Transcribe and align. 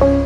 Greetings, 0.00 0.16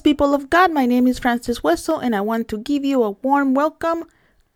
people 0.00 0.34
of 0.34 0.50
God. 0.50 0.72
My 0.72 0.84
name 0.84 1.06
is 1.06 1.18
Francis 1.18 1.62
Wessel, 1.62 1.98
and 1.98 2.14
I 2.14 2.20
want 2.20 2.48
to 2.48 2.58
give 2.58 2.84
you 2.84 3.02
a 3.02 3.12
warm 3.12 3.54
welcome 3.54 4.04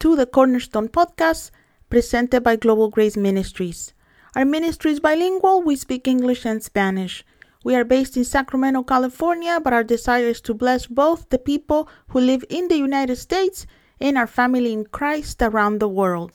to 0.00 0.14
the 0.14 0.26
Cornerstone 0.26 0.90
Podcast 0.90 1.50
presented 1.88 2.44
by 2.44 2.56
Global 2.56 2.90
Grace 2.90 3.16
Ministries. 3.16 3.94
Our 4.34 4.44
ministry 4.44 4.90
is 4.90 5.00
bilingual, 5.00 5.62
we 5.62 5.76
speak 5.76 6.06
English 6.06 6.44
and 6.44 6.62
Spanish. 6.62 7.24
We 7.66 7.74
are 7.74 7.82
based 7.82 8.16
in 8.16 8.22
Sacramento, 8.22 8.84
California, 8.84 9.58
but 9.58 9.72
our 9.72 9.82
desire 9.82 10.28
is 10.28 10.40
to 10.42 10.54
bless 10.54 10.86
both 10.86 11.30
the 11.30 11.38
people 11.40 11.88
who 12.10 12.20
live 12.20 12.44
in 12.48 12.68
the 12.68 12.76
United 12.76 13.16
States 13.16 13.66
and 14.00 14.16
our 14.16 14.28
family 14.28 14.72
in 14.72 14.84
Christ 14.84 15.42
around 15.42 15.80
the 15.80 15.88
world. 15.88 16.30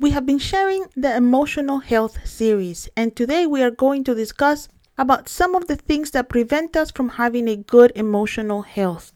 We 0.00 0.12
have 0.12 0.24
been 0.24 0.38
sharing 0.38 0.86
the 0.96 1.14
emotional 1.14 1.80
health 1.80 2.26
series, 2.26 2.88
and 2.96 3.14
today 3.14 3.44
we 3.44 3.62
are 3.62 3.70
going 3.70 4.02
to 4.04 4.14
discuss 4.14 4.70
about 4.96 5.28
some 5.28 5.54
of 5.54 5.66
the 5.66 5.76
things 5.76 6.12
that 6.12 6.30
prevent 6.30 6.74
us 6.74 6.90
from 6.90 7.10
having 7.20 7.48
a 7.48 7.56
good 7.56 7.92
emotional 7.94 8.62
health. 8.62 9.12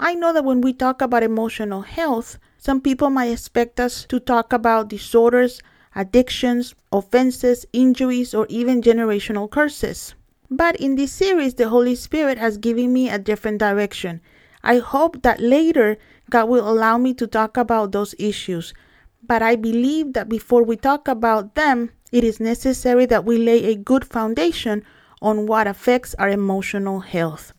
I 0.00 0.16
know 0.16 0.32
that 0.32 0.44
when 0.44 0.60
we 0.60 0.72
talk 0.72 1.00
about 1.02 1.22
emotional 1.22 1.82
health, 1.82 2.36
some 2.58 2.80
people 2.80 3.10
might 3.10 3.30
expect 3.30 3.78
us 3.78 4.06
to 4.06 4.18
talk 4.18 4.52
about 4.52 4.88
disorders, 4.88 5.62
addictions, 5.94 6.74
offenses, 6.90 7.64
injuries, 7.72 8.34
or 8.34 8.48
even 8.48 8.82
generational 8.82 9.48
curses. 9.48 10.16
But 10.50 10.76
in 10.76 10.96
this 10.96 11.12
series, 11.12 11.54
the 11.54 11.68
Holy 11.68 11.94
Spirit 11.94 12.38
has 12.38 12.58
given 12.58 12.92
me 12.92 13.08
a 13.08 13.18
different 13.18 13.58
direction. 13.58 14.20
I 14.62 14.78
hope 14.78 15.22
that 15.22 15.40
later 15.40 15.96
God 16.30 16.48
will 16.48 16.68
allow 16.68 16.98
me 16.98 17.14
to 17.14 17.26
talk 17.26 17.56
about 17.56 17.92
those 17.92 18.14
issues. 18.18 18.74
But 19.22 19.42
I 19.42 19.56
believe 19.56 20.12
that 20.12 20.28
before 20.28 20.62
we 20.62 20.76
talk 20.76 21.08
about 21.08 21.54
them, 21.54 21.90
it 22.12 22.22
is 22.22 22.38
necessary 22.38 23.06
that 23.06 23.24
we 23.24 23.38
lay 23.38 23.64
a 23.64 23.74
good 23.74 24.04
foundation 24.04 24.84
on 25.20 25.46
what 25.46 25.66
affects 25.66 26.14
our 26.14 26.28
emotional 26.28 27.00
health. 27.00 27.52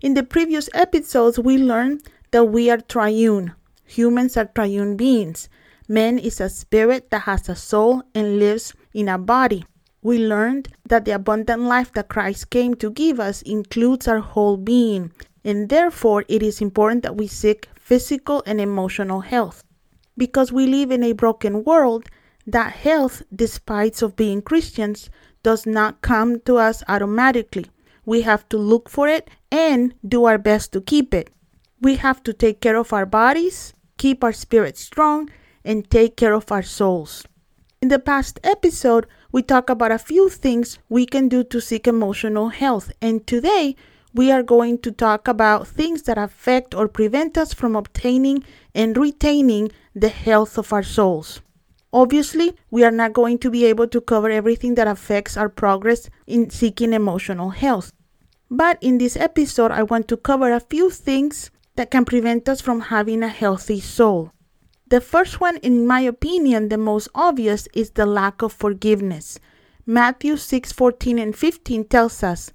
In 0.00 0.14
the 0.14 0.22
previous 0.22 0.68
episodes, 0.74 1.38
we 1.38 1.56
learned 1.56 2.02
that 2.32 2.44
we 2.44 2.70
are 2.70 2.78
triune. 2.78 3.54
Humans 3.84 4.36
are 4.36 4.44
triune 4.44 4.96
beings. 4.96 5.48
Man 5.88 6.18
is 6.18 6.40
a 6.40 6.50
spirit 6.50 7.10
that 7.10 7.22
has 7.22 7.48
a 7.48 7.54
soul 7.54 8.02
and 8.14 8.38
lives 8.38 8.74
in 8.92 9.08
a 9.08 9.16
body. 9.16 9.64
We 10.06 10.24
learned 10.24 10.68
that 10.88 11.04
the 11.04 11.16
abundant 11.16 11.62
life 11.62 11.92
that 11.94 12.06
Christ 12.08 12.50
came 12.50 12.76
to 12.76 12.90
give 12.92 13.18
us 13.18 13.42
includes 13.42 14.06
our 14.06 14.20
whole 14.20 14.56
being, 14.56 15.10
and 15.42 15.68
therefore 15.68 16.24
it 16.28 16.44
is 16.44 16.60
important 16.60 17.02
that 17.02 17.16
we 17.16 17.26
seek 17.26 17.68
physical 17.74 18.40
and 18.46 18.60
emotional 18.60 19.22
health. 19.22 19.64
Because 20.16 20.52
we 20.52 20.64
live 20.68 20.92
in 20.92 21.02
a 21.02 21.10
broken 21.10 21.64
world, 21.64 22.08
that 22.46 22.72
health, 22.72 23.24
despite 23.34 24.00
of 24.00 24.14
being 24.14 24.42
Christians, 24.42 25.10
does 25.42 25.66
not 25.66 26.02
come 26.02 26.38
to 26.42 26.56
us 26.56 26.84
automatically. 26.86 27.66
We 28.04 28.22
have 28.22 28.48
to 28.50 28.58
look 28.58 28.88
for 28.88 29.08
it 29.08 29.28
and 29.50 29.92
do 30.06 30.26
our 30.26 30.38
best 30.38 30.72
to 30.74 30.80
keep 30.80 31.14
it. 31.14 31.30
We 31.80 31.96
have 31.96 32.22
to 32.22 32.32
take 32.32 32.60
care 32.60 32.76
of 32.76 32.92
our 32.92 33.06
bodies, 33.06 33.74
keep 33.98 34.22
our 34.22 34.32
spirits 34.32 34.82
strong, 34.82 35.30
and 35.64 35.90
take 35.90 36.16
care 36.16 36.32
of 36.32 36.52
our 36.52 36.62
souls. 36.62 37.26
In 37.86 37.90
the 37.90 38.00
past 38.00 38.40
episode, 38.42 39.06
we 39.30 39.42
talked 39.42 39.70
about 39.70 39.92
a 39.92 39.98
few 40.00 40.28
things 40.28 40.80
we 40.88 41.06
can 41.06 41.28
do 41.28 41.44
to 41.44 41.60
seek 41.60 41.86
emotional 41.86 42.48
health, 42.48 42.90
and 43.00 43.24
today 43.24 43.76
we 44.12 44.32
are 44.32 44.42
going 44.42 44.78
to 44.78 44.90
talk 44.90 45.28
about 45.28 45.68
things 45.68 46.02
that 46.02 46.18
affect 46.18 46.74
or 46.74 46.88
prevent 46.88 47.38
us 47.38 47.54
from 47.54 47.76
obtaining 47.76 48.42
and 48.74 48.98
retaining 48.98 49.70
the 49.94 50.08
health 50.08 50.58
of 50.58 50.72
our 50.72 50.82
souls. 50.82 51.40
Obviously, 51.92 52.56
we 52.72 52.82
are 52.82 52.90
not 52.90 53.12
going 53.12 53.38
to 53.38 53.50
be 53.52 53.64
able 53.64 53.86
to 53.86 54.00
cover 54.00 54.30
everything 54.30 54.74
that 54.74 54.88
affects 54.88 55.36
our 55.36 55.48
progress 55.48 56.10
in 56.26 56.50
seeking 56.50 56.92
emotional 56.92 57.50
health. 57.50 57.92
But 58.50 58.78
in 58.80 58.98
this 58.98 59.16
episode, 59.16 59.70
I 59.70 59.84
want 59.84 60.08
to 60.08 60.16
cover 60.16 60.52
a 60.52 60.58
few 60.58 60.90
things 60.90 61.52
that 61.76 61.92
can 61.92 62.04
prevent 62.04 62.48
us 62.48 62.60
from 62.60 62.80
having 62.80 63.22
a 63.22 63.28
healthy 63.28 63.78
soul. 63.78 64.32
The 64.88 65.00
first 65.00 65.40
one, 65.40 65.56
in 65.58 65.84
my 65.84 66.00
opinion, 66.00 66.68
the 66.68 66.78
most 66.78 67.08
obvious, 67.12 67.66
is 67.74 67.90
the 67.90 68.06
lack 68.06 68.40
of 68.40 68.52
forgiveness. 68.52 69.40
Matthew 69.84 70.36
6 70.36 70.72
14 70.72 71.18
and 71.18 71.34
15 71.34 71.84
tells 71.86 72.22
us, 72.22 72.52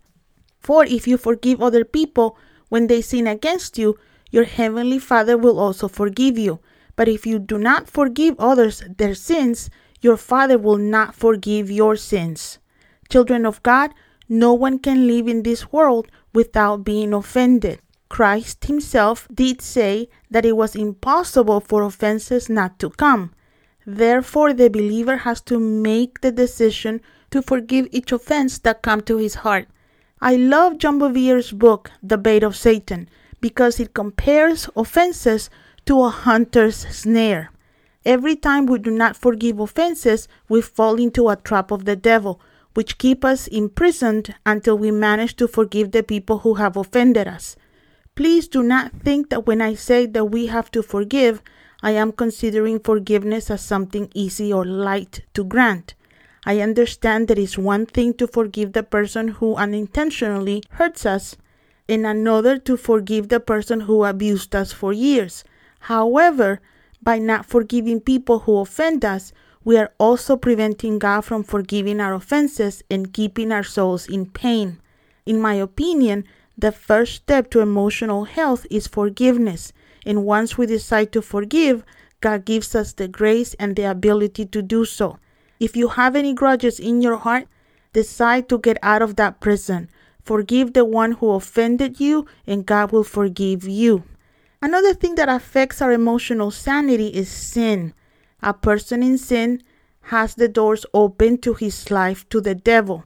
For 0.59 0.86
if 0.86 1.09
you 1.09 1.18
forgive 1.18 1.62
other 1.62 1.84
people 1.84 2.38
when 2.69 2.88
they 2.88 3.02
sin 3.02 3.28
against 3.28 3.78
you, 3.78 3.97
your 4.30 4.46
heavenly 4.46 4.97
Father 4.97 5.38
will 5.38 5.59
also 5.59 5.90
forgive 5.90 6.38
you. 6.38 6.62
But 6.96 7.09
if 7.09 7.25
you 7.25 7.38
do 7.38 7.58
not 7.58 7.90
forgive 7.90 8.36
others 8.40 8.81
their 8.98 9.13
sins, 9.13 9.69
your 10.00 10.16
Father 10.16 10.58
will 10.58 10.78
not 10.78 11.13
forgive 11.13 11.69
your 11.69 11.98
sins. 11.98 12.59
Children 13.09 13.46
of 13.46 13.62
God, 13.62 13.92
no 14.30 14.53
one 14.53 14.80
can 14.80 15.06
live 15.06 15.28
in 15.28 15.44
this 15.44 15.74
world 15.74 16.08
without 16.34 16.86
being 16.86 17.13
offended. 17.13 17.81
Christ 18.12 18.66
Himself 18.66 19.26
did 19.34 19.62
say 19.62 20.10
that 20.30 20.46
it 20.46 20.58
was 20.58 20.76
impossible 20.76 21.62
for 21.62 21.82
offenses 21.82 22.50
not 22.50 22.78
to 22.80 22.90
come. 22.90 23.32
Therefore, 23.86 24.52
the 24.52 24.70
believer 24.70 25.16
has 25.16 25.40
to 25.44 25.58
make 25.58 26.20
the 26.20 26.34
decision 26.34 27.00
to 27.30 27.42
forgive 27.42 27.88
each 27.90 28.12
offense 28.12 28.60
that 28.60 28.82
comes 28.82 29.04
to 29.04 29.16
his 29.16 29.36
heart. 29.36 29.70
I 30.20 30.36
love 30.36 30.78
John 30.78 31.00
Bevere's 31.00 31.54
book, 31.54 31.90
The 32.04 32.18
Bait 32.18 32.44
of 32.44 32.58
Satan, 32.58 33.08
because 33.40 33.80
it 33.80 33.94
compares 33.94 34.70
offenses 34.76 35.50
to 35.86 36.04
a 36.04 36.10
hunter's 36.10 36.76
snare. 36.76 37.50
Every 38.04 38.36
time 38.36 38.66
we 38.66 38.80
do 38.80 38.92
not 38.92 39.16
forgive 39.16 39.58
offenses, 39.58 40.28
we 40.50 40.62
fall 40.62 40.96
into 41.00 41.30
a 41.30 41.38
trap 41.38 41.72
of 41.72 41.86
the 41.86 41.96
devil, 41.96 42.42
which 42.74 42.98
keep 42.98 43.24
us 43.24 43.48
imprisoned 43.48 44.36
until 44.46 44.78
we 44.78 44.92
manage 44.92 45.38
to 45.38 45.48
forgive 45.48 45.92
the 45.92 46.04
people 46.04 46.40
who 46.40 46.56
have 46.56 46.76
offended 46.76 47.30
us. 47.30 47.56
Please 48.16 48.48
do 48.50 48.62
not 48.62 48.92
think 48.92 49.30
that 49.30 49.48
when 49.48 49.62
I 49.62 49.74
say 49.74 50.06
that 50.06 50.26
we 50.26 50.48
have 50.48 50.70
to 50.72 50.84
forgive, 50.84 51.42
I 51.82 51.92
am 51.92 52.12
considering 52.12 52.80
forgiveness 52.80 53.50
as 53.50 53.62
something 53.62 54.12
easy 54.14 54.52
or 54.52 54.66
light 54.66 55.22
to 55.34 55.44
grant. 55.44 55.96
I 56.46 56.60
understand 56.60 57.28
that 57.28 57.40
it's 57.40 57.58
one 57.58 57.86
thing 57.86 58.14
to 58.16 58.28
forgive 58.28 58.74
the 58.74 58.84
person 58.84 59.30
who 59.30 59.56
unintentionally 59.56 60.64
hurts 60.72 61.06
us, 61.06 61.38
and 61.88 62.06
another 62.06 62.58
to 62.60 62.78
forgive 62.78 63.30
the 63.30 63.40
person 63.40 63.82
who 63.82 64.04
abused 64.04 64.56
us 64.56 64.74
for 64.74 64.92
years. 64.92 65.44
However, 65.82 66.60
by 67.02 67.18
not 67.18 67.46
forgiving 67.46 68.02
people 68.02 68.40
who 68.40 68.58
offend 68.58 69.06
us, 69.06 69.32
we 69.64 69.78
are 69.78 69.94
also 70.00 70.36
preventing 70.36 71.00
God 71.00 71.22
from 71.22 71.44
forgiving 71.44 72.02
our 72.02 72.14
offenses 72.14 72.84
and 72.90 73.14
keeping 73.14 73.52
our 73.52 73.64
souls 73.64 74.08
in 74.08 74.26
pain. 74.26 74.82
In 75.26 75.40
my 75.40 75.54
opinion, 75.54 76.26
the 76.62 76.72
first 76.72 77.16
step 77.16 77.50
to 77.52 77.60
emotional 77.60 78.26
health 78.26 78.66
is 78.70 78.88
forgiveness. 78.88 79.74
And 80.06 80.26
once 80.26 80.58
we 80.58 80.66
decide 80.66 81.12
to 81.12 81.22
forgive, 81.22 81.84
God 82.22 82.46
gives 82.46 82.76
us 82.76 82.94
the 82.94 83.08
grace 83.08 83.56
and 83.56 83.76
the 83.76 83.84
ability 83.84 84.46
to 84.46 84.62
do 84.62 84.86
so. 84.86 85.18
If 85.60 85.76
you 85.76 85.90
have 85.90 86.16
any 86.16 86.34
grudges 86.34 86.80
in 86.80 87.02
your 87.02 87.18
heart, 87.18 87.48
decide 87.94 88.48
to 88.50 88.58
get 88.58 88.78
out 88.82 89.02
of 89.02 89.16
that 89.18 89.40
prison. 89.40 89.90
Forgive 90.24 90.74
the 90.74 90.86
one 90.86 91.14
who 91.14 91.32
offended 91.32 92.00
you, 92.00 92.28
and 92.46 92.66
God 92.66 92.92
will 92.92 93.04
forgive 93.04 93.68
you. 93.68 94.04
Another 94.62 94.94
thing 94.94 95.16
that 95.16 95.30
affects 95.30 95.82
our 95.82 95.92
emotional 95.92 96.52
sanity 96.52 97.08
is 97.08 97.30
sin. 97.30 97.94
A 98.44 98.54
person 98.54 99.02
in 99.02 99.18
sin 99.18 99.64
has 100.06 100.36
the 100.36 100.48
doors 100.48 100.86
open 100.94 101.40
to 101.40 101.56
his 101.56 101.90
life 101.90 102.28
to 102.30 102.42
the 102.42 102.56
devil. 102.56 103.04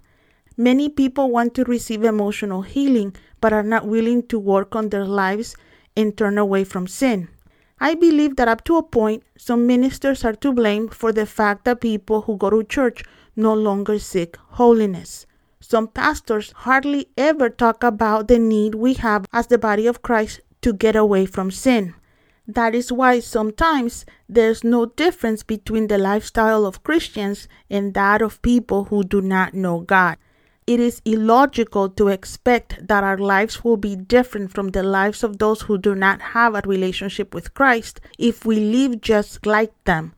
Many 0.57 0.87
people 0.87 1.31
want 1.31 1.53
to 1.55 1.65
receive 1.65 2.03
emotional 2.03 2.61
healing 2.61 3.15
but 3.41 3.51
are 3.51 3.63
not 3.63 3.87
willing 3.87 4.23
to 4.27 4.39
work 4.39 4.75
on 4.75 4.89
their 4.89 5.05
lives 5.05 5.55
and 5.97 6.15
turn 6.15 6.37
away 6.37 6.63
from 6.63 6.87
sin. 6.87 7.27
I 7.79 7.93
believe 7.93 8.37
that 8.37 8.47
up 8.47 8.63
to 8.65 8.77
a 8.77 8.83
point, 8.83 9.23
some 9.37 9.67
ministers 9.67 10.23
are 10.23 10.35
to 10.35 10.53
blame 10.53 10.87
for 10.87 11.11
the 11.11 11.25
fact 11.25 11.65
that 11.65 11.81
people 11.81 12.21
who 12.21 12.37
go 12.37 12.49
to 12.49 12.63
church 12.63 13.03
no 13.35 13.53
longer 13.53 13.99
seek 13.99 14.37
holiness. 14.37 15.25
Some 15.59 15.89
pastors 15.89 16.53
hardly 16.55 17.07
ever 17.17 17.49
talk 17.49 17.83
about 17.83 18.29
the 18.29 18.39
need 18.39 18.75
we 18.75 18.93
have 18.93 19.25
as 19.33 19.47
the 19.47 19.57
body 19.57 19.87
of 19.87 20.01
Christ 20.01 20.39
to 20.61 20.71
get 20.71 20.95
away 20.95 21.25
from 21.25 21.51
sin. 21.51 21.95
That 22.47 22.73
is 22.73 22.91
why 22.91 23.19
sometimes 23.19 24.05
there's 24.29 24.63
no 24.63 24.85
difference 24.85 25.43
between 25.43 25.87
the 25.87 25.97
lifestyle 25.97 26.65
of 26.65 26.83
Christians 26.83 27.49
and 27.69 27.93
that 27.93 28.21
of 28.21 28.41
people 28.41 28.85
who 28.85 29.03
do 29.03 29.21
not 29.21 29.53
know 29.53 29.79
God. 29.81 30.17
It 30.67 30.79
is 30.79 30.99
illogical 31.05 31.89
to 31.89 32.07
expect 32.07 32.87
that 32.87 33.03
our 33.03 33.19
lives 33.19 33.63
will 33.63 33.77
be 33.77 33.95
different 33.95 34.51
from 34.51 34.69
the 34.69 34.81
lives 34.81 35.23
of 35.23 35.37
those 35.37 35.61
who 35.61 35.77
do 35.77 35.93
not 35.93 36.21
have 36.33 36.55
a 36.55 36.61
relationship 36.65 37.35
with 37.35 37.53
Christ 37.53 38.01
if 38.17 38.45
we 38.45 38.59
live 38.59 38.99
just 38.99 39.45
like 39.45 39.71
them. 39.83 40.15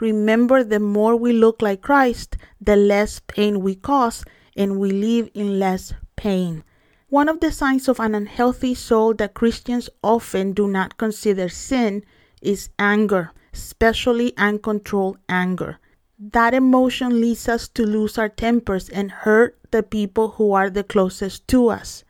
Remember, 0.00 0.64
the 0.64 0.80
more 0.80 1.16
we 1.16 1.34
look 1.34 1.60
like 1.60 1.82
Christ, 1.82 2.38
the 2.58 2.76
less 2.76 3.20
pain 3.26 3.60
we 3.60 3.74
cause, 3.74 4.24
and 4.56 4.78
we 4.80 4.90
live 4.90 5.28
in 5.34 5.58
less 5.58 5.92
pain. 6.16 6.64
One 7.10 7.28
of 7.28 7.40
the 7.40 7.52
signs 7.52 7.86
of 7.86 8.00
an 8.00 8.14
unhealthy 8.14 8.74
soul 8.74 9.12
that 9.14 9.34
Christians 9.34 9.90
often 10.02 10.52
do 10.52 10.66
not 10.66 10.96
consider 10.96 11.50
sin 11.50 12.04
is 12.40 12.70
anger, 12.78 13.32
especially 13.52 14.34
uncontrolled 14.38 15.18
anger. 15.28 15.78
That 16.22 16.52
emotion 16.52 17.18
leads 17.18 17.48
us 17.48 17.66
to 17.68 17.82
lose 17.82 18.18
our 18.18 18.28
tempers 18.28 18.90
and 18.90 19.10
hurt 19.10 19.58
the 19.70 19.82
people 19.82 20.32
who 20.32 20.52
are 20.52 20.68
the 20.68 20.84
closest 20.84 21.48
to 21.48 21.68
us. 21.70 22.04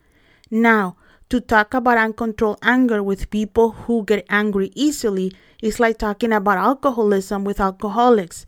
Now, 0.51 0.97
to 1.29 1.41
talk 1.41 1.75
about 1.75 1.97
uncontrolled 1.97 2.59
anger 2.61 3.05
with 3.05 3.31
people 3.31 3.71
who 3.71 4.05
get 4.05 4.27
angry 4.29 4.73
easily 4.75 5.31
is 5.63 5.79
like 5.79 5.99
talking 5.99 6.33
about 6.33 6.59
alcoholism 6.59 7.45
with 7.45 7.61
alcoholics. 7.61 8.47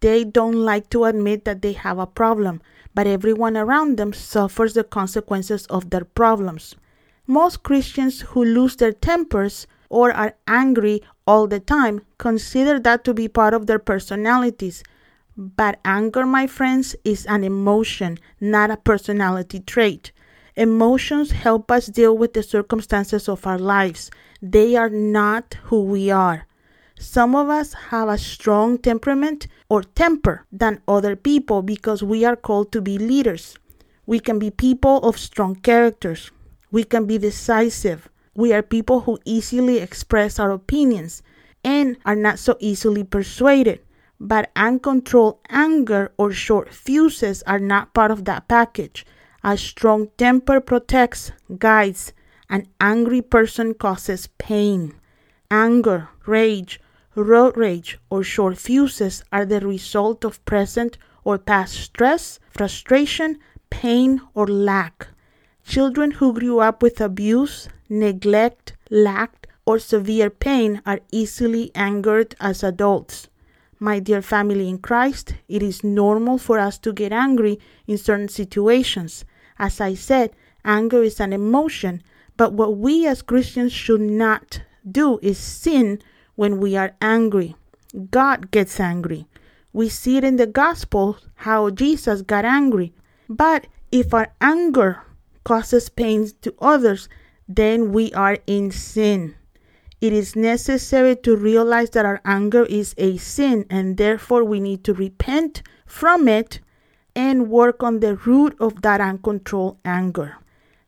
They 0.00 0.24
don't 0.24 0.56
like 0.56 0.90
to 0.90 1.04
admit 1.04 1.44
that 1.44 1.62
they 1.62 1.74
have 1.74 2.00
a 2.00 2.08
problem, 2.08 2.60
but 2.92 3.06
everyone 3.06 3.56
around 3.56 3.98
them 3.98 4.12
suffers 4.12 4.74
the 4.74 4.82
consequences 4.82 5.64
of 5.66 5.90
their 5.90 6.04
problems. 6.04 6.74
Most 7.28 7.62
Christians 7.62 8.22
who 8.22 8.44
lose 8.44 8.74
their 8.74 8.92
tempers 8.92 9.68
or 9.88 10.10
are 10.10 10.34
angry 10.48 11.04
all 11.24 11.46
the 11.46 11.60
time 11.60 12.00
consider 12.18 12.80
that 12.80 13.04
to 13.04 13.14
be 13.14 13.28
part 13.28 13.54
of 13.54 13.68
their 13.68 13.78
personalities. 13.78 14.82
But 15.36 15.80
anger, 15.84 16.24
my 16.26 16.46
friends, 16.46 16.94
is 17.04 17.26
an 17.26 17.42
emotion, 17.42 18.18
not 18.40 18.70
a 18.70 18.76
personality 18.76 19.60
trait. 19.60 20.12
Emotions 20.54 21.32
help 21.32 21.70
us 21.72 21.86
deal 21.86 22.16
with 22.16 22.34
the 22.34 22.42
circumstances 22.44 23.28
of 23.28 23.44
our 23.44 23.58
lives. 23.58 24.12
They 24.40 24.76
are 24.76 24.90
not 24.90 25.56
who 25.64 25.82
we 25.82 26.10
are. 26.10 26.46
Some 26.96 27.34
of 27.34 27.48
us 27.48 27.72
have 27.90 28.08
a 28.08 28.16
strong 28.16 28.78
temperament 28.78 29.48
or 29.68 29.82
temper 29.82 30.46
than 30.52 30.80
other 30.86 31.16
people 31.16 31.62
because 31.62 32.04
we 32.04 32.24
are 32.24 32.36
called 32.36 32.70
to 32.70 32.80
be 32.80 32.96
leaders. 32.98 33.56
We 34.06 34.20
can 34.20 34.38
be 34.38 34.52
people 34.52 34.98
of 34.98 35.18
strong 35.18 35.56
characters. 35.56 36.30
We 36.70 36.84
can 36.84 37.06
be 37.06 37.18
decisive. 37.18 38.08
We 38.36 38.52
are 38.52 38.62
people 38.62 39.00
who 39.00 39.18
easily 39.24 39.78
express 39.78 40.38
our 40.38 40.52
opinions 40.52 41.22
and 41.64 41.96
are 42.04 42.14
not 42.14 42.38
so 42.38 42.56
easily 42.60 43.02
persuaded. 43.02 43.80
But 44.26 44.50
uncontrolled 44.56 45.40
anger 45.50 46.10
or 46.16 46.32
short 46.32 46.72
fuses 46.72 47.42
are 47.42 47.58
not 47.58 47.92
part 47.92 48.10
of 48.10 48.24
that 48.24 48.48
package. 48.48 49.04
A 49.42 49.58
strong 49.58 50.08
temper 50.16 50.62
protects, 50.62 51.30
guides. 51.58 52.14
An 52.48 52.66
angry 52.80 53.20
person 53.20 53.74
causes 53.74 54.30
pain. 54.38 54.94
Anger, 55.50 56.08
rage, 56.24 56.80
road 57.14 57.58
rage, 57.58 57.98
or 58.08 58.22
short 58.22 58.56
fuses 58.56 59.22
are 59.30 59.44
the 59.44 59.60
result 59.60 60.24
of 60.24 60.42
present 60.46 60.96
or 61.22 61.36
past 61.36 61.74
stress, 61.74 62.40
frustration, 62.48 63.38
pain, 63.68 64.22
or 64.32 64.46
lack. 64.46 65.08
Children 65.66 66.12
who 66.12 66.32
grew 66.32 66.60
up 66.60 66.82
with 66.82 66.98
abuse, 66.98 67.68
neglect, 67.90 68.72
lack, 68.88 69.48
or 69.66 69.78
severe 69.78 70.30
pain 70.30 70.80
are 70.86 71.00
easily 71.12 71.70
angered 71.74 72.34
as 72.40 72.62
adults. 72.62 73.28
My 73.84 73.98
dear 73.98 74.22
family 74.22 74.70
in 74.70 74.78
Christ, 74.78 75.34
it 75.46 75.62
is 75.62 75.84
normal 75.84 76.38
for 76.38 76.58
us 76.58 76.78
to 76.78 76.90
get 76.90 77.12
angry 77.12 77.60
in 77.86 77.98
certain 77.98 78.28
situations. 78.30 79.26
As 79.58 79.78
I 79.78 79.92
said, 79.92 80.30
anger 80.64 81.02
is 81.02 81.20
an 81.20 81.34
emotion, 81.34 82.02
but 82.38 82.54
what 82.54 82.78
we 82.78 83.06
as 83.06 83.20
Christians 83.20 83.74
should 83.74 84.00
not 84.00 84.62
do 84.90 85.18
is 85.20 85.36
sin 85.36 86.00
when 86.34 86.60
we 86.60 86.78
are 86.78 86.96
angry. 87.02 87.56
God 88.10 88.50
gets 88.50 88.80
angry. 88.80 89.26
We 89.74 89.90
see 89.90 90.16
it 90.16 90.24
in 90.24 90.36
the 90.36 90.46
gospel 90.46 91.18
how 91.34 91.68
Jesus 91.68 92.22
got 92.22 92.46
angry. 92.46 92.94
But 93.28 93.66
if 93.92 94.14
our 94.14 94.32
anger 94.40 95.02
causes 95.44 95.90
pain 95.90 96.30
to 96.40 96.54
others, 96.58 97.10
then 97.46 97.92
we 97.92 98.14
are 98.14 98.38
in 98.46 98.70
sin. 98.70 99.34
It 100.04 100.12
is 100.12 100.36
necessary 100.36 101.16
to 101.24 101.34
realize 101.34 101.88
that 101.96 102.04
our 102.04 102.20
anger 102.26 102.66
is 102.66 102.94
a 102.98 103.16
sin 103.16 103.64
and 103.70 103.96
therefore 103.96 104.44
we 104.44 104.60
need 104.60 104.84
to 104.84 104.92
repent 104.92 105.62
from 105.86 106.28
it 106.28 106.60
and 107.16 107.48
work 107.48 107.82
on 107.82 108.00
the 108.00 108.16
root 108.16 108.54
of 108.60 108.82
that 108.82 109.00
uncontrolled 109.00 109.78
anger. 109.82 110.36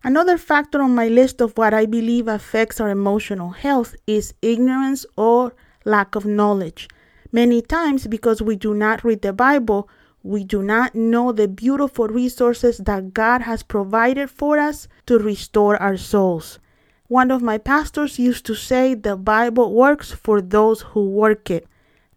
Another 0.05 0.37
factor 0.37 0.83
on 0.83 0.95
my 0.95 1.09
list 1.09 1.41
of 1.41 1.57
what 1.57 1.73
I 1.73 1.87
believe 1.87 2.29
affects 2.29 2.79
our 2.79 2.91
emotional 2.91 3.53
health 3.53 3.95
is 4.07 4.35
ignorance 4.43 5.07
or 5.17 5.55
lack 5.87 6.15
of 6.15 6.27
knowledge. 6.27 6.87
Many 7.33 7.63
times, 7.63 8.07
because 8.07 8.43
we 8.43 8.55
do 8.55 8.75
not 8.75 9.03
read 9.03 9.23
the 9.23 9.33
Bible, 9.33 9.89
we 10.23 10.45
do 10.45 10.63
not 10.63 10.95
know 10.95 11.33
the 11.33 11.49
beautiful 11.49 12.09
resources 12.09 12.77
that 12.85 13.15
God 13.15 13.41
has 13.41 13.63
provided 13.63 14.29
for 14.29 14.59
us 14.59 14.89
to 15.07 15.19
restore 15.19 15.79
our 15.79 15.97
souls. 15.97 16.59
One 17.09 17.31
of 17.31 17.41
my 17.41 17.59
pastors 17.59 18.19
used 18.19 18.45
to 18.47 18.55
say 18.55 18.95
the 18.95 19.17
Bible 19.17 19.73
works 19.73 20.11
for 20.11 20.41
those 20.41 20.81
who 20.81 21.09
work 21.09 21.51
it. 21.51 21.67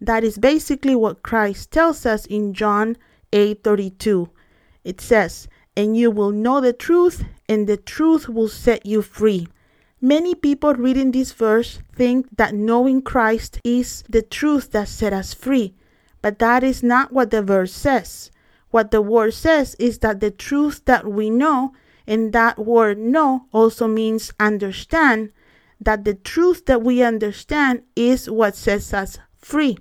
That 0.00 0.24
is 0.24 0.36
basically 0.36 0.96
what 0.96 1.22
Christ 1.22 1.70
tells 1.70 2.04
us 2.04 2.26
in 2.26 2.54
John 2.54 2.96
8:32. 3.32 4.30
It 4.82 5.00
says, 5.00 5.46
"And 5.76 5.96
you 5.96 6.10
will 6.10 6.32
know 6.32 6.60
the 6.60 6.72
truth, 6.72 7.24
and 7.48 7.66
the 7.66 7.76
truth 7.76 8.28
will 8.28 8.48
set 8.48 8.84
you 8.84 9.02
free." 9.02 9.46
Many 10.00 10.34
people 10.34 10.74
reading 10.74 11.12
this 11.12 11.32
verse 11.32 11.78
think 11.94 12.26
that 12.36 12.54
knowing 12.54 13.02
Christ 13.02 13.60
is 13.62 14.02
the 14.08 14.22
truth 14.22 14.72
that 14.72 14.88
set 14.88 15.12
us 15.12 15.34
free, 15.34 15.74
but 16.22 16.38
that 16.38 16.64
is 16.64 16.82
not 16.82 17.12
what 17.12 17.30
the 17.30 17.42
verse 17.42 17.72
says. 17.72 18.30
What 18.70 18.90
the 18.90 19.02
word 19.02 19.34
says 19.34 19.76
is 19.78 19.98
that 19.98 20.20
the 20.20 20.30
truth 20.30 20.82
that 20.86 21.06
we 21.06 21.28
know, 21.28 21.72
and 22.06 22.32
that 22.32 22.58
word 22.58 22.98
know 22.98 23.46
also 23.52 23.86
means 23.86 24.32
understand, 24.40 25.32
that 25.80 26.04
the 26.04 26.14
truth 26.14 26.66
that 26.66 26.82
we 26.82 27.02
understand 27.02 27.82
is 27.96 28.28
what 28.28 28.54
sets 28.54 28.92
us 28.92 29.18
free. 29.38 29.78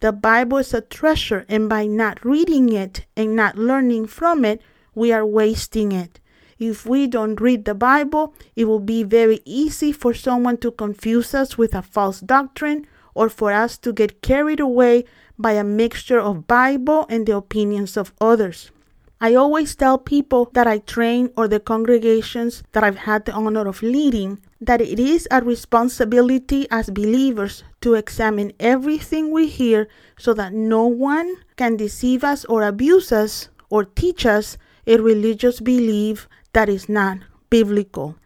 The 0.00 0.12
Bible 0.12 0.58
is 0.58 0.74
a 0.74 0.80
treasure, 0.80 1.44
and 1.48 1.68
by 1.68 1.86
not 1.86 2.24
reading 2.24 2.72
it 2.72 3.06
and 3.16 3.36
not 3.36 3.56
learning 3.56 4.06
from 4.06 4.44
it, 4.44 4.60
we 4.94 5.12
are 5.12 5.26
wasting 5.26 5.92
it. 5.92 6.20
If 6.58 6.86
we 6.86 7.06
don't 7.06 7.40
read 7.40 7.64
the 7.64 7.74
Bible, 7.74 8.34
it 8.54 8.66
will 8.66 8.78
be 8.80 9.02
very 9.02 9.40
easy 9.44 9.90
for 9.90 10.14
someone 10.14 10.58
to 10.58 10.70
confuse 10.70 11.34
us 11.34 11.58
with 11.58 11.74
a 11.74 11.82
false 11.82 12.20
doctrine 12.20 12.86
or 13.14 13.28
for 13.28 13.52
us 13.52 13.76
to 13.78 13.92
get 13.92 14.22
carried 14.22 14.60
away 14.60 15.04
by 15.38 15.52
a 15.52 15.64
mixture 15.64 16.20
of 16.20 16.46
Bible 16.46 17.06
and 17.08 17.26
the 17.26 17.36
opinions 17.36 17.96
of 17.96 18.12
others. 18.20 18.70
I 19.24 19.36
always 19.36 19.76
tell 19.76 19.98
people 19.98 20.50
that 20.52 20.66
I 20.66 20.78
train 20.78 21.30
or 21.36 21.46
the 21.46 21.60
congregations 21.60 22.64
that 22.72 22.82
I've 22.82 23.06
had 23.06 23.24
the 23.24 23.32
honor 23.32 23.68
of 23.68 23.80
leading 23.80 24.40
that 24.60 24.80
it 24.80 24.98
is 24.98 25.28
a 25.30 25.40
responsibility 25.40 26.66
as 26.72 26.90
believers 26.90 27.62
to 27.82 27.94
examine 27.94 28.52
everything 28.58 29.30
we 29.30 29.46
hear 29.46 29.86
so 30.18 30.34
that 30.34 30.52
no 30.52 30.88
one 30.88 31.36
can 31.54 31.76
deceive 31.76 32.24
us 32.24 32.44
or 32.46 32.64
abuse 32.64 33.12
us 33.12 33.48
or 33.70 33.84
teach 33.84 34.26
us 34.26 34.58
a 34.88 34.96
religious 34.96 35.60
belief 35.60 36.28
that 36.52 36.68
is 36.68 36.88
not 36.88 37.18
biblical. 37.48 38.16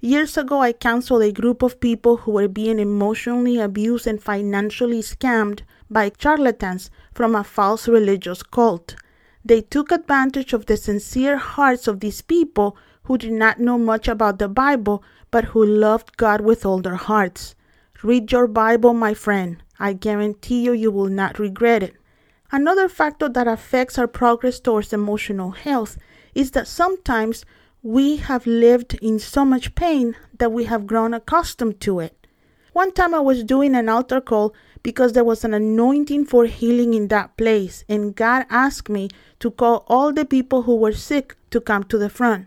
Years 0.00 0.36
ago, 0.38 0.62
I 0.62 0.72
counseled 0.72 1.22
a 1.24 1.32
group 1.32 1.64
of 1.64 1.80
people 1.80 2.18
who 2.18 2.30
were 2.30 2.46
being 2.46 2.78
emotionally 2.78 3.58
abused 3.58 4.06
and 4.06 4.22
financially 4.22 5.02
scammed 5.02 5.62
by 5.90 6.12
charlatans 6.16 6.90
from 7.12 7.34
a 7.34 7.42
false 7.42 7.88
religious 7.88 8.44
cult. 8.44 8.94
They 9.44 9.60
took 9.60 9.92
advantage 9.92 10.52
of 10.52 10.66
the 10.66 10.76
sincere 10.76 11.36
hearts 11.36 11.86
of 11.86 12.00
these 12.00 12.22
people 12.22 12.76
who 13.04 13.18
did 13.18 13.32
not 13.32 13.60
know 13.60 13.76
much 13.78 14.08
about 14.08 14.38
the 14.38 14.48
Bible 14.48 15.02
but 15.30 15.46
who 15.46 15.64
loved 15.64 16.16
God 16.16 16.40
with 16.40 16.64
all 16.64 16.80
their 16.80 16.94
hearts. 16.94 17.54
Read 18.02 18.32
your 18.32 18.46
Bible, 18.46 18.94
my 18.94 19.12
friend. 19.14 19.62
I 19.78 19.92
guarantee 19.92 20.62
you, 20.62 20.72
you 20.72 20.90
will 20.90 21.08
not 21.08 21.38
regret 21.38 21.82
it. 21.82 21.94
Another 22.52 22.88
factor 22.88 23.28
that 23.28 23.48
affects 23.48 23.98
our 23.98 24.06
progress 24.06 24.60
towards 24.60 24.92
emotional 24.92 25.50
health 25.50 25.98
is 26.34 26.52
that 26.52 26.68
sometimes 26.68 27.44
we 27.82 28.16
have 28.16 28.46
lived 28.46 28.94
in 29.02 29.18
so 29.18 29.44
much 29.44 29.74
pain 29.74 30.16
that 30.38 30.52
we 30.52 30.64
have 30.64 30.86
grown 30.86 31.12
accustomed 31.12 31.80
to 31.80 32.00
it. 32.00 32.26
One 32.72 32.92
time 32.92 33.14
I 33.14 33.20
was 33.20 33.44
doing 33.44 33.74
an 33.74 33.88
altar 33.88 34.20
call 34.20 34.54
because 34.84 35.14
there 35.14 35.24
was 35.24 35.42
an 35.44 35.54
anointing 35.54 36.26
for 36.26 36.44
healing 36.44 36.94
in 36.94 37.08
that 37.08 37.36
place, 37.36 37.84
and 37.88 38.14
God 38.14 38.44
asked 38.50 38.88
me 38.88 39.08
to 39.40 39.50
call 39.50 39.84
all 39.88 40.12
the 40.12 40.26
people 40.26 40.62
who 40.62 40.76
were 40.76 40.92
sick 40.92 41.34
to 41.50 41.60
come 41.60 41.82
to 41.84 41.98
the 41.98 42.10
front. 42.10 42.46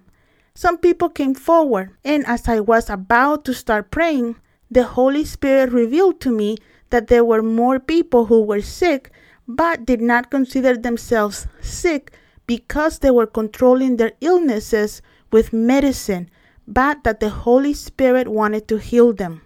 Some 0.54 0.78
people 0.78 1.10
came 1.10 1.34
forward, 1.34 1.98
and 2.06 2.26
as 2.26 2.48
I 2.48 2.62
was 2.62 2.90
about 2.90 3.44
to 3.46 3.54
start 3.54 3.92
praying, 3.92 4.38
the 4.70 4.84
Holy 4.84 5.26
Spirit 5.26 5.72
revealed 5.72 6.22
to 6.22 6.32
me 6.32 6.58
that 6.92 7.08
there 7.08 7.26
were 7.26 7.42
more 7.42 7.80
people 7.80 8.28
who 8.28 8.44
were 8.44 8.62
sick 8.62 9.12
but 9.48 9.86
did 9.86 10.02
not 10.02 10.30
consider 10.30 10.78
themselves 10.78 11.48
sick 11.60 12.14
because 12.46 13.00
they 13.00 13.12
were 13.12 13.28
controlling 13.28 13.98
their 13.98 14.12
illnesses 14.22 15.02
with 15.32 15.54
medicine, 15.54 16.30
but 16.68 17.04
that 17.04 17.20
the 17.20 17.30
Holy 17.30 17.74
Spirit 17.74 18.28
wanted 18.28 18.68
to 18.68 18.78
heal 18.78 19.12
them. 19.12 19.42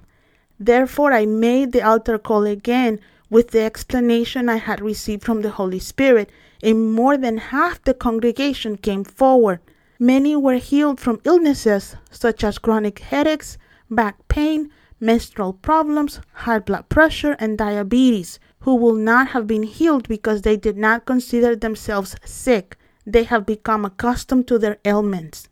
Therefore, 0.63 1.11
I 1.11 1.25
made 1.25 1.71
the 1.71 1.81
altar 1.81 2.19
call 2.19 2.43
again 2.45 2.99
with 3.31 3.49
the 3.49 3.61
explanation 3.61 4.47
I 4.47 4.57
had 4.57 4.79
received 4.79 5.23
from 5.23 5.41
the 5.41 5.49
Holy 5.49 5.79
Spirit, 5.79 6.29
and 6.61 6.93
more 6.93 7.17
than 7.17 7.37
half 7.37 7.83
the 7.83 7.95
congregation 7.95 8.77
came 8.77 9.03
forward. 9.03 9.59
Many 9.97 10.35
were 10.35 10.57
healed 10.57 10.99
from 10.99 11.19
illnesses 11.23 11.95
such 12.11 12.43
as 12.43 12.59
chronic 12.59 12.99
headaches, 12.99 13.57
back 13.89 14.27
pain, 14.27 14.69
menstrual 14.99 15.53
problems, 15.53 16.19
high 16.31 16.59
blood 16.59 16.89
pressure, 16.89 17.35
and 17.39 17.57
diabetes, 17.57 18.37
who 18.59 18.75
will 18.75 18.93
not 18.93 19.29
have 19.29 19.47
been 19.47 19.63
healed 19.63 20.07
because 20.07 20.43
they 20.43 20.57
did 20.57 20.77
not 20.77 21.07
consider 21.07 21.55
themselves 21.55 22.15
sick. 22.23 22.77
They 23.03 23.23
have 23.23 23.47
become 23.47 23.83
accustomed 23.83 24.47
to 24.49 24.59
their 24.59 24.77
ailments. 24.85 25.49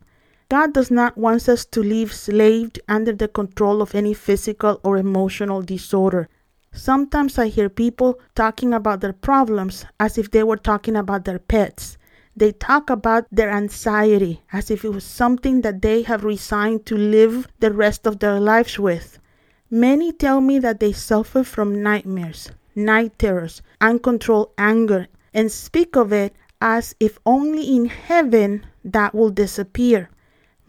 God 0.50 0.74
does 0.74 0.90
not 0.90 1.16
want 1.16 1.48
us 1.48 1.64
to 1.66 1.80
live 1.80 2.12
slaved 2.12 2.80
under 2.88 3.12
the 3.12 3.28
control 3.28 3.80
of 3.80 3.94
any 3.94 4.12
physical 4.12 4.80
or 4.82 4.96
emotional 4.96 5.62
disorder. 5.62 6.28
Sometimes 6.72 7.38
I 7.38 7.46
hear 7.46 7.68
people 7.68 8.18
talking 8.34 8.74
about 8.74 9.00
their 9.00 9.12
problems 9.12 9.84
as 10.00 10.18
if 10.18 10.32
they 10.32 10.42
were 10.42 10.56
talking 10.56 10.96
about 10.96 11.24
their 11.24 11.38
pets. 11.38 11.98
They 12.36 12.50
talk 12.50 12.90
about 12.90 13.26
their 13.30 13.52
anxiety 13.52 14.42
as 14.52 14.72
if 14.72 14.84
it 14.84 14.88
was 14.88 15.04
something 15.04 15.60
that 15.60 15.82
they 15.82 16.02
have 16.02 16.24
resigned 16.24 16.84
to 16.86 16.96
live 16.96 17.46
the 17.60 17.72
rest 17.72 18.04
of 18.04 18.18
their 18.18 18.40
lives 18.40 18.76
with. 18.76 19.20
Many 19.70 20.10
tell 20.10 20.40
me 20.40 20.58
that 20.58 20.80
they 20.80 20.90
suffer 20.90 21.44
from 21.44 21.80
nightmares, 21.80 22.50
night 22.74 23.16
terrors, 23.20 23.62
uncontrolled 23.80 24.50
anger, 24.58 25.06
and 25.32 25.52
speak 25.52 25.94
of 25.94 26.12
it 26.12 26.34
as 26.60 26.96
if 26.98 27.20
only 27.24 27.76
in 27.76 27.84
heaven 27.86 28.66
that 28.84 29.14
will 29.14 29.30
disappear. 29.30 30.10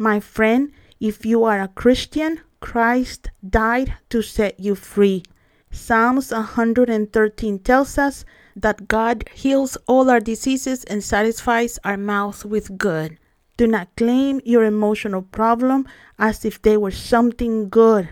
My 0.02 0.20
friend, 0.20 0.72
if 1.00 1.28
you 1.28 1.44
are 1.44 1.62
a 1.62 1.68
Christian, 1.68 2.42
Christ 2.60 3.30
died 3.48 3.94
to 4.10 4.24
set 4.24 4.60
you 4.60 4.74
free. 4.74 5.22
Psalms 5.70 6.32
113 6.32 7.60
tells 7.60 8.00
us 8.00 8.26
that 8.56 8.88
God 8.88 9.30
heals 9.32 9.78
all 9.86 10.10
our 10.10 10.20
diseases 10.20 10.84
and 10.86 11.04
satisfies 11.04 11.78
our 11.84 11.98
mouth 11.98 12.44
with 12.44 12.80
good. 12.80 13.20
Do 13.58 13.68
not 13.68 13.96
claim 13.96 14.42
your 14.44 14.64
emotional 14.64 15.22
problem 15.22 15.88
as 16.18 16.46
if 16.46 16.60
they 16.60 16.78
were 16.78 16.90
something 16.90 17.70
good. 17.70 18.10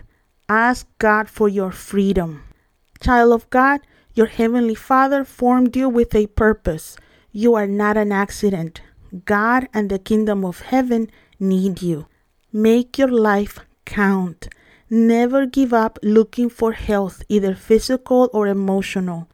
Ask 0.47 0.85
God 0.99 1.27
for 1.27 1.49
your 1.49 1.71
freedom. 1.71 2.43
Child 3.01 3.33
of 3.33 3.49
God, 3.49 3.81
your 4.13 4.27
Heavenly 4.27 4.75
Father 4.75 5.25
formed 5.25 5.75
you 5.75 5.89
with 5.89 6.13
a 6.13 6.27
purpose. 6.27 6.97
You 7.31 7.55
are 7.55 7.65
not 7.65 7.97
an 7.97 8.11
accident. 8.11 8.81
God 9.25 9.67
and 9.73 9.89
the 9.89 9.97
kingdom 9.97 10.45
of 10.45 10.61
heaven 10.61 11.09
need 11.39 11.81
you. 11.81 12.07
Make 12.51 12.97
your 12.97 13.09
life 13.09 13.59
count. 13.85 14.47
Never 14.89 15.45
give 15.45 15.73
up 15.73 15.99
looking 16.01 16.49
for 16.49 16.71
health, 16.71 17.21
either 17.29 17.53
physical 17.53 18.29
or 18.33 18.47
emotional. 18.47 19.27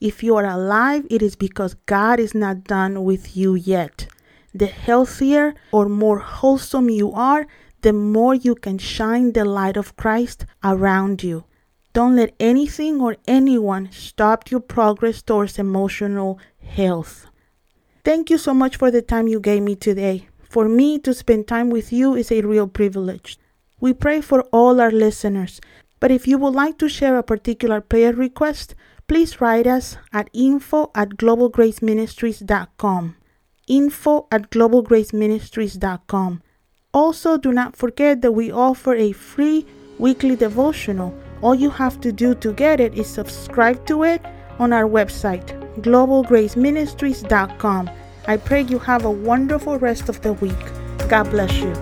If 0.00 0.22
you 0.22 0.36
are 0.36 0.44
alive, 0.44 1.06
it 1.10 1.22
is 1.22 1.34
because 1.34 1.74
God 1.86 2.20
is 2.20 2.34
not 2.34 2.64
done 2.64 3.04
with 3.04 3.36
you 3.36 3.54
yet. 3.54 4.06
The 4.54 4.66
healthier 4.66 5.54
or 5.72 5.88
more 5.88 6.18
wholesome 6.18 6.90
you 6.90 7.12
are, 7.12 7.46
the 7.82 7.92
more 7.92 8.34
you 8.34 8.54
can 8.54 8.78
shine 8.78 9.32
the 9.32 9.44
light 9.44 9.76
of 9.76 9.96
Christ 9.96 10.46
around 10.62 11.22
you. 11.22 11.44
Don't 11.92 12.16
let 12.16 12.34
anything 12.38 13.00
or 13.00 13.16
anyone 13.26 13.90
stop 13.90 14.50
your 14.50 14.60
progress 14.60 15.22
towards 15.22 15.58
emotional 15.58 16.38
health. 16.62 17.26
Thank 18.04 18.30
you 18.30 18.38
so 18.38 18.54
much 18.54 18.76
for 18.76 18.90
the 18.90 19.02
time 19.02 19.26
you 19.26 19.40
gave 19.40 19.62
me 19.62 19.74
today. 19.74 20.28
For 20.48 20.68
me 20.68 20.98
to 21.00 21.12
spend 21.12 21.46
time 21.46 21.68
with 21.70 21.92
you 21.92 22.14
is 22.14 22.32
a 22.32 22.40
real 22.40 22.66
privilege. 22.66 23.38
We 23.80 23.92
pray 23.92 24.20
for 24.20 24.42
all 24.50 24.80
our 24.80 24.90
listeners, 24.90 25.60
but 26.00 26.10
if 26.10 26.26
you 26.26 26.38
would 26.38 26.54
like 26.54 26.78
to 26.78 26.88
share 26.88 27.18
a 27.18 27.22
particular 27.22 27.80
prayer 27.80 28.12
request, 28.12 28.74
please 29.06 29.40
write 29.40 29.66
us 29.66 29.96
at 30.12 30.30
info 30.32 30.90
at 30.94 31.10
globalgraceministries.com. 31.10 33.16
Info 33.68 34.26
at 34.32 34.50
globalgraceministries.com. 34.50 36.42
Also, 36.94 37.36
do 37.36 37.52
not 37.52 37.76
forget 37.76 38.22
that 38.22 38.32
we 38.32 38.50
offer 38.50 38.94
a 38.94 39.12
free 39.12 39.66
weekly 39.98 40.36
devotional. 40.36 41.14
All 41.42 41.54
you 41.54 41.68
have 41.70 42.00
to 42.00 42.10
do 42.10 42.34
to 42.36 42.52
get 42.52 42.80
it 42.80 42.94
is 42.94 43.06
subscribe 43.06 43.84
to 43.86 44.04
it 44.04 44.22
on 44.58 44.72
our 44.72 44.88
website, 44.88 45.46
globalgraceministries.com. 45.82 47.90
I 48.28 48.36
pray 48.36 48.60
you 48.60 48.78
have 48.80 49.06
a 49.06 49.10
wonderful 49.10 49.78
rest 49.78 50.10
of 50.10 50.20
the 50.20 50.34
week. 50.34 50.52
God 51.08 51.30
bless 51.30 51.50
you. 51.60 51.72